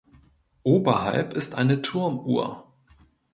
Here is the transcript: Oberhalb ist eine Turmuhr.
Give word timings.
Oberhalb 0.63 1.33
ist 1.35 1.53
eine 1.53 1.83
Turmuhr. 1.83 2.73